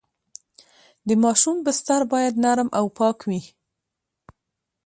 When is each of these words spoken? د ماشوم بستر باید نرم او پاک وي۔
د 1.07 1.09
ماشوم 1.23 1.57
بستر 1.65 2.01
باید 2.13 2.33
نرم 2.43 2.69
او 2.79 2.85
پاک 2.97 3.17
وي۔ 3.27 3.41